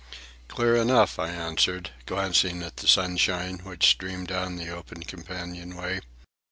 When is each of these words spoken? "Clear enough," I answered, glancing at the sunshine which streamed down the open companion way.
"Clear 0.47 0.77
enough," 0.77 1.19
I 1.19 1.29
answered, 1.29 1.91
glancing 2.07 2.63
at 2.63 2.77
the 2.77 2.87
sunshine 2.87 3.59
which 3.59 3.85
streamed 3.87 4.29
down 4.29 4.55
the 4.55 4.69
open 4.75 5.03
companion 5.03 5.75
way. 5.75 5.99